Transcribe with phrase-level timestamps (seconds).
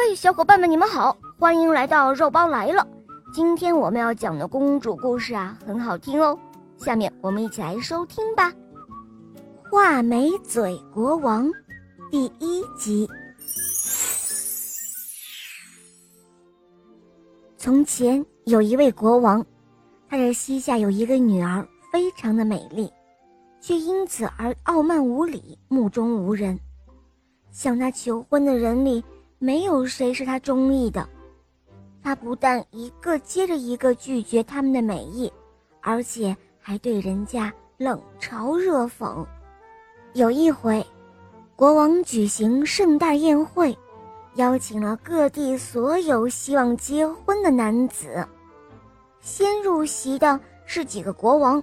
[0.00, 2.86] 嘿，小伙伴们，你们好，欢迎来到肉包来了。
[3.34, 6.38] 今天我们要讲的公主故事啊，很好听哦。
[6.76, 8.48] 下面我们一起来收听吧，
[9.68, 11.48] 《画眉嘴国王》
[12.12, 13.08] 第一集。
[17.56, 19.44] 从前有一位国王，
[20.08, 22.88] 他的膝下有一个女儿，非常的美丽，
[23.60, 26.56] 却因此而傲慢无礼，目中无人。
[27.50, 29.02] 向他求婚的人里。
[29.38, 31.08] 没有谁是他中意的，
[32.02, 35.32] 他不但一个接着一个拒绝他们的美意，
[35.80, 39.24] 而且还对人家冷嘲热讽。
[40.14, 40.84] 有一回，
[41.54, 43.76] 国王举行盛大宴会，
[44.34, 48.26] 邀请了各地所有希望结婚的男子。
[49.20, 51.62] 先入席的是几个国王，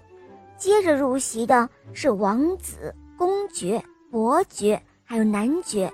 [0.58, 5.92] 接着入席的是王子、公爵、伯爵，还有男爵。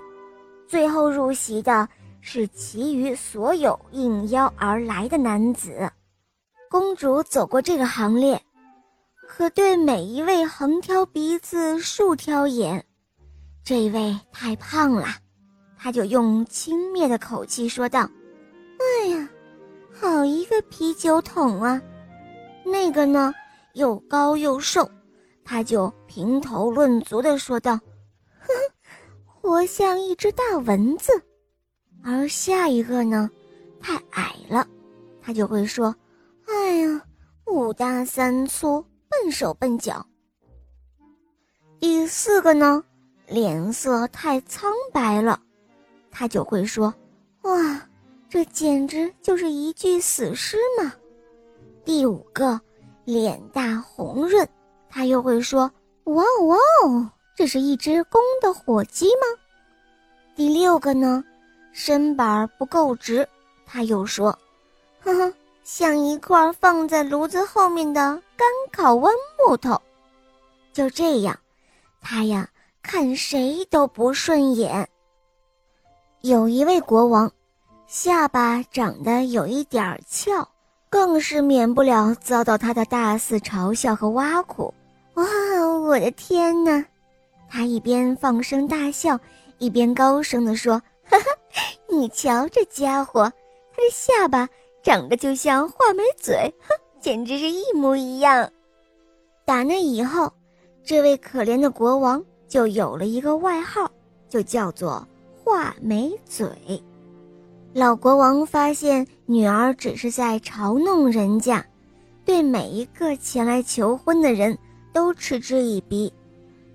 [0.72, 1.86] 最后入席的
[2.22, 5.92] 是其余所有应邀而来的男子。
[6.70, 8.42] 公主走过这个行列，
[9.28, 12.82] 可对每一位横挑鼻子竖挑眼。
[13.62, 15.08] 这位太胖了，
[15.76, 18.08] 她就用轻蔑的口气说道
[18.80, 19.28] ：“哎呀，
[19.92, 21.82] 好一个啤酒桶啊！”
[22.64, 23.30] 那个呢，
[23.74, 24.90] 又高又瘦，
[25.44, 27.78] 她就评头论足的说道：“。”
[29.42, 31.12] 活像一只大蚊子，
[32.04, 33.28] 而下一个呢，
[33.80, 34.64] 太矮了，
[35.20, 35.92] 他就会说
[36.46, 37.02] ：“哎呀，
[37.46, 40.06] 五大三粗，笨手笨脚。”
[41.80, 42.84] 第四个呢，
[43.26, 45.42] 脸色太苍白了，
[46.08, 46.94] 他就会说
[47.42, 47.88] ：“哇，
[48.28, 50.94] 这简直就是一具死尸嘛。”
[51.84, 52.60] 第五个，
[53.04, 54.48] 脸大红润，
[54.88, 55.68] 他又会说
[56.04, 59.22] ：“哇哦哇哦。”这是一只公的火鸡吗？
[60.36, 61.24] 第六个呢，
[61.72, 63.26] 身板不够直，
[63.66, 64.38] 他又说
[65.02, 65.32] ：“呵呵，
[65.64, 69.80] 像一块放在炉子后面的干烤豌木头。”
[70.72, 71.38] 就这样，
[72.00, 72.48] 他呀
[72.82, 74.88] 看谁都不顺眼。
[76.20, 77.30] 有一位国王，
[77.86, 80.48] 下巴长得有一点翘，
[80.88, 84.72] 更是免不了遭到他的大肆嘲笑和挖苦。
[85.14, 85.24] 哇，
[85.82, 86.84] 我的天哪！
[87.54, 89.20] 他一边放声大笑，
[89.58, 91.26] 一边高声地说：“哈哈，
[91.86, 93.30] 你瞧这家伙，
[93.70, 94.48] 他的下巴
[94.82, 96.68] 长得就像画眉嘴，哼，
[96.98, 98.50] 简直是一模一样。”
[99.44, 100.32] 打那以后，
[100.82, 103.90] 这位可怜的国王就有了一个外号，
[104.30, 105.06] 就叫做
[105.44, 106.48] “画眉嘴”。
[107.74, 111.62] 老国王发现女儿只是在嘲弄人家，
[112.24, 114.56] 对每一个前来求婚的人
[114.90, 116.10] 都嗤之以鼻。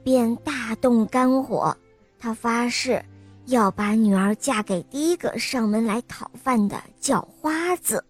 [0.07, 1.75] 便大动肝火，
[2.18, 3.03] 他发誓
[3.47, 8.01] 要把女儿嫁给第一个上门来讨饭的叫花子。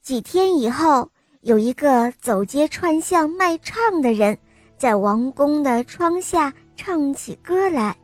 [0.00, 1.10] 几天以后，
[1.42, 4.38] 有一个走街串巷卖唱的人，
[4.78, 7.94] 在王宫的窗下唱起歌来，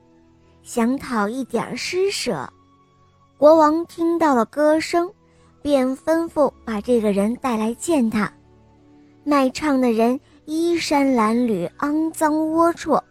[0.62, 2.46] 想讨一点施舍。
[3.38, 5.10] 国王听到了歌声，
[5.62, 8.30] 便吩咐把这个人带来见他。
[9.24, 10.20] 卖唱的人。
[10.46, 13.02] 衣衫褴褛、肮脏龌龊，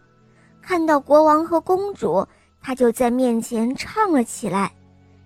[0.62, 2.26] 看到国王和公主，
[2.60, 4.72] 他就在面前唱了起来。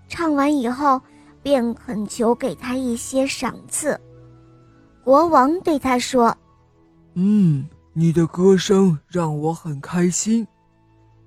[0.09, 1.01] 唱完以后，
[1.43, 3.99] 便恳求给他一些赏赐。
[5.05, 6.35] 国王对他说
[7.15, 10.47] ：“嗯，你的歌声让我很开心，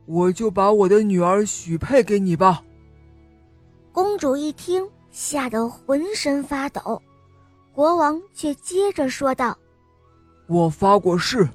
[0.06, 2.64] 我就把我的女儿许配给你吧。”
[3.94, 7.02] 公主一听，吓得浑身发抖。
[7.74, 9.56] 国王却接着说道。
[10.52, 11.48] 我发过誓，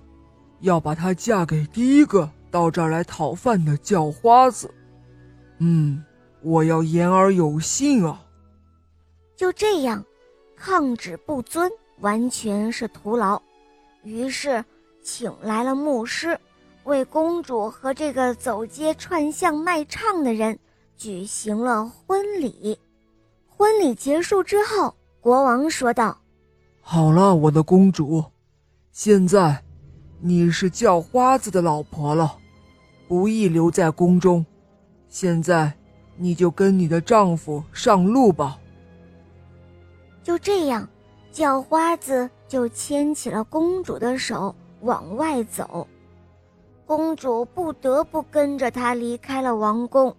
[0.60, 4.72] 要把她嫁给第一个到这儿来讨饭的叫花子。
[5.58, 6.02] 嗯，
[6.40, 8.22] 我要言而有信啊。
[9.36, 10.02] 就这样，
[10.56, 11.70] 抗旨不遵
[12.00, 13.42] 完全是徒劳。
[14.02, 14.64] 于是，
[15.02, 16.40] 请来了牧师，
[16.84, 20.58] 为公主和这个走街串巷卖唱的人
[20.96, 22.78] 举行了婚礼。
[23.46, 26.16] 婚礼结束之后，国王说道
[26.80, 28.24] ：“好了，我的公主。”
[28.98, 29.62] 现在，
[30.22, 32.38] 你是叫花子的老婆了，
[33.06, 34.42] 不宜留在宫中。
[35.06, 35.70] 现在，
[36.16, 38.58] 你就跟你的丈夫上路吧。
[40.22, 40.88] 就这样，
[41.30, 45.86] 叫花子就牵起了公主的手往外走，
[46.86, 50.16] 公主不得不跟着他离开了王宫。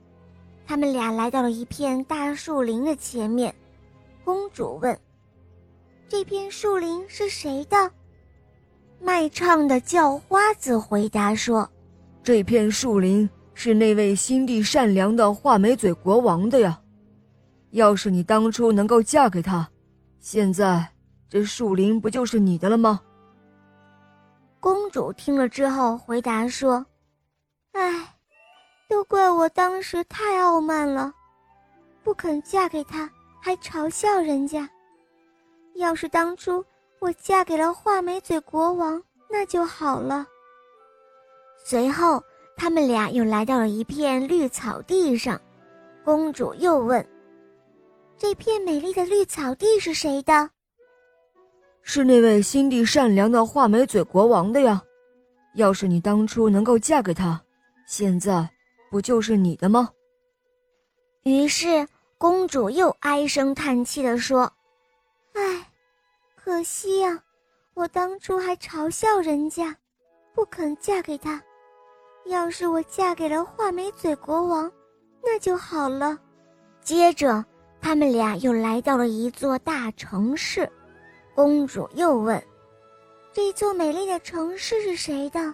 [0.67, 3.55] 他们俩来到了一片大树林的前面，
[4.23, 4.95] 公主问
[6.07, 7.91] ：“这片树林是谁的？”
[8.99, 11.69] 卖唱的叫花子回答说
[12.23, 16.79] ：“这片树林是那位心地善良的画眉嘴国王的呀。
[17.71, 19.69] 要是你当初能够嫁给他，
[20.19, 20.87] 现在
[21.29, 23.01] 这树林不就是你的了吗？”
[24.59, 26.85] 公主听了之后回答说
[27.73, 28.15] ：“哎，
[28.89, 31.13] 都怪我当时太傲慢了，
[32.03, 33.09] 不肯嫁给他，
[33.39, 34.67] 还嘲笑人家。
[35.75, 36.65] 要是当初
[36.99, 40.25] 我嫁给了画眉嘴国王，那就好了。”
[41.63, 42.23] 随后，
[42.55, 45.39] 他们俩又来到了一片绿草地上。
[46.03, 47.05] 公主又问
[48.17, 50.49] ：“这片美丽的绿草地是谁的？”
[51.83, 54.81] 是那位心地善良的画眉嘴国王的呀，
[55.55, 57.41] 要是你当初能够嫁给他，
[57.85, 58.49] 现在
[58.89, 59.89] 不就是你的吗？
[61.23, 61.85] 于是
[62.17, 64.49] 公主又唉声叹气地说
[65.35, 65.66] ：“唉，
[66.47, 67.21] 可惜呀，
[67.73, 69.75] 我当初还嘲笑人家，
[70.33, 71.43] 不肯嫁给他。
[72.27, 74.71] 要是我嫁给了画眉嘴国王，
[75.21, 76.17] 那就好了。”
[76.79, 77.43] 接着，
[77.81, 80.71] 他们俩又来到了一座大城市。
[81.35, 82.41] 公主又问
[83.33, 85.53] ：“这座美丽的城市是谁的？”“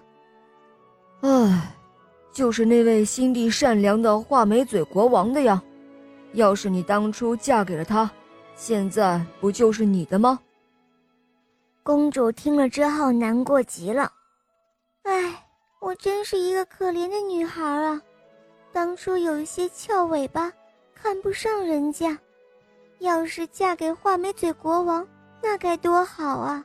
[1.22, 1.76] 唉，
[2.32, 5.60] 就是那位心地善良的画眉嘴国王的呀。
[6.34, 8.12] 要是你当初嫁给了他，
[8.56, 10.40] 现在不就是你的吗？”
[11.84, 14.12] 公主听了之后难过极了。
[15.04, 15.46] “唉，
[15.82, 18.02] 我真是一个可怜的女孩啊！
[18.72, 20.52] 当初有一些翘尾巴，
[20.96, 22.18] 看不上人家。
[23.00, 25.06] 要是嫁给画眉嘴国王……”
[25.46, 26.64] 那该多好啊！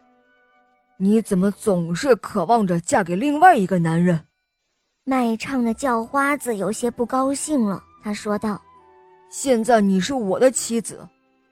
[0.99, 4.25] 你怎么总是渴望着嫁给另外一个男人？
[5.03, 8.62] 卖唱的叫花子有些不高兴了，他说道
[9.31, 11.09] ：“现在你是我的妻子，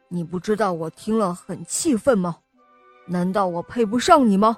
[0.06, 2.36] 你不知道我听了很气愤吗？
[3.06, 4.56] 难道我配不上你吗？”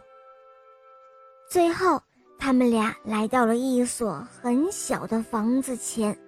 [1.50, 2.02] 最后，
[2.38, 6.18] 他们俩来到了一所很小的房子前，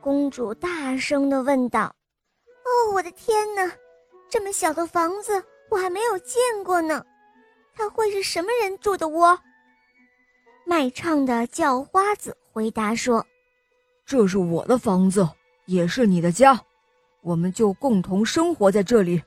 [0.00, 1.94] 公主大声的问道
[2.64, 3.70] ：“哦，我的天哪！”
[4.28, 7.04] 这么小的房子我还没有见过呢，
[7.74, 9.38] 它会是什么人住的窝？
[10.66, 13.24] 卖唱的叫花子回答说
[14.04, 15.26] ：“这是我的房子，
[15.66, 16.60] 也是你的家，
[17.22, 19.22] 我们就共同生活在这里。”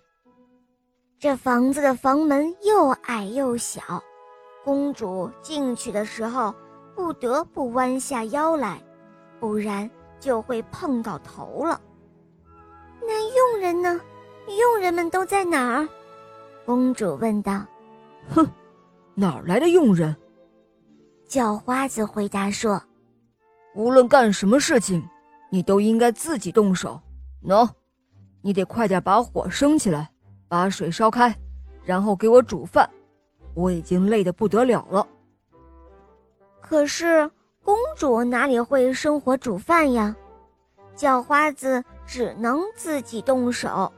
[1.20, 4.02] 这房子的房门又矮又小，
[4.64, 6.56] 公主进去的时候
[6.96, 8.82] 不得不弯下腰来，
[9.38, 11.82] 不然就会碰到头了。
[13.02, 14.00] 那佣人呢？
[14.58, 15.90] 佣人们都在哪儿？
[16.66, 17.66] 公主问道。
[18.34, 18.48] “哼，
[19.14, 20.16] 哪儿来的佣人？”
[21.28, 22.82] 叫花子回答说
[23.76, 25.06] ：“无论干什么事情，
[25.50, 26.98] 你都应该自己动手。
[27.44, 27.70] 喏，
[28.42, 30.10] 你得快点把火升起来，
[30.50, 31.34] 把水烧开，
[31.86, 32.90] 然后给我煮饭。
[33.54, 35.08] 我已经累得不得了了。”
[36.60, 37.32] 可是
[37.64, 40.14] 公主哪里会生火煮饭呀？
[40.96, 43.90] 叫花子只能自己动手。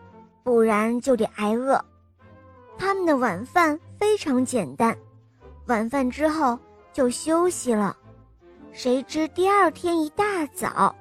[0.43, 1.79] 不然就得挨饿。
[2.75, 4.97] 他们的晚饭非常简单，
[5.67, 6.57] 晚饭之后
[6.91, 7.95] 就休息了。
[8.71, 10.95] 谁知第二天一大早，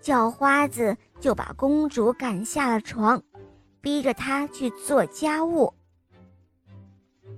[0.00, 3.22] 叫花子就把公主赶下了床，
[3.84, 5.72] 逼着他去做家务。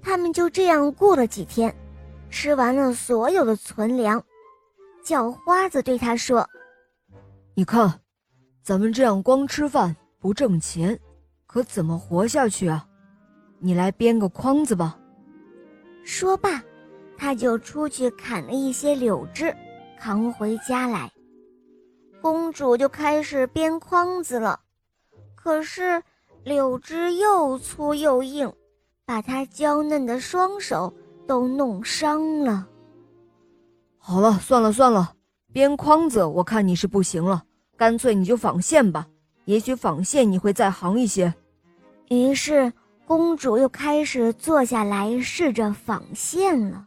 [0.00, 1.74] 他们就这样过了几天，
[2.30, 4.24] 吃完了所有的存粮。
[5.04, 6.48] 叫花子对他说
[7.54, 8.00] ：“你看，
[8.62, 10.98] 咱们这样光吃饭不挣钱。”
[11.46, 12.86] 可怎么活下去啊？
[13.58, 14.98] 你来编个筐子吧。
[16.04, 16.62] 说罢，
[17.16, 19.56] 他就出去砍了一些柳枝，
[19.98, 21.10] 扛回家来。
[22.20, 24.60] 公主就开始编筐子了。
[25.34, 26.02] 可是
[26.46, 28.52] 柳枝又粗又硬，
[29.04, 30.94] 把她娇嫩的双手
[31.26, 32.68] 都弄伤了。
[33.98, 35.12] 好了，算了算了，
[35.52, 37.42] 编筐子我看你是不行了，
[37.76, 39.08] 干脆你就纺线吧。
[39.46, 41.34] 也许纺线你会在行一些。
[42.10, 42.72] 于是
[43.08, 46.86] 公主又开始坐下来试着纺线了。